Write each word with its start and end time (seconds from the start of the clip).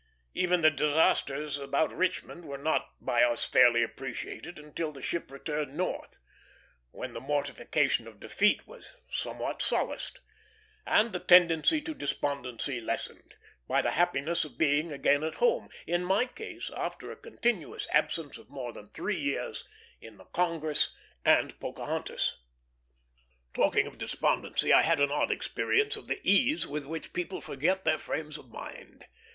Even 0.33 0.61
the 0.61 0.71
disasters 0.71 1.59
about 1.59 1.93
Richmond 1.95 2.45
were 2.45 2.57
not 2.57 2.89
by 2.99 3.21
us 3.21 3.45
fairly 3.45 3.83
appreciated 3.83 4.57
until 4.57 4.91
the 4.91 4.99
ship 4.99 5.29
returned 5.29 5.77
North, 5.77 6.17
when 6.89 7.13
the 7.13 7.19
mortification 7.19 8.07
of 8.07 8.19
defeat 8.19 8.65
was 8.65 8.95
somewhat 9.11 9.61
solaced, 9.61 10.19
and 10.87 11.13
the 11.13 11.19
tendency 11.19 11.81
to 11.81 11.93
despondency 11.93 12.81
lessened, 12.81 13.35
by 13.67 13.79
the 13.83 13.91
happiness 13.91 14.43
of 14.43 14.57
being 14.57 14.91
again 14.91 15.23
at 15.23 15.35
home; 15.35 15.69
in 15.85 16.03
my 16.03 16.25
case 16.25 16.71
after 16.75 17.11
a 17.11 17.15
continuous 17.15 17.87
absence 17.91 18.39
of 18.39 18.49
more 18.49 18.73
than 18.73 18.87
three 18.87 19.19
years, 19.19 19.67
in 20.01 20.17
the 20.17 20.25
Congress 20.25 20.95
and 21.23 21.59
Pocahontas. 21.59 22.39
Talking 23.53 23.85
of 23.85 23.99
despondency, 23.99 24.73
I 24.73 24.81
had 24.81 24.99
an 24.99 25.11
odd 25.11 25.29
experience 25.29 25.95
of 25.95 26.07
the 26.07 26.19
ease 26.27 26.65
with 26.65 26.87
which 26.87 27.13
people 27.13 27.39
forget 27.39 27.85
their 27.85 27.99
frames 27.99 28.39
of 28.39 28.49
mind. 28.49 29.05